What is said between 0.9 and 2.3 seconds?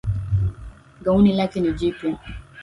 Gauni lake ni jipya